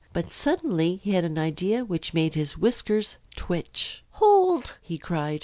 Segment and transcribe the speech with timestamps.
[0.13, 4.03] But suddenly he had an idea which made his whiskers twitch.
[4.13, 5.39] "Hold!" he cried.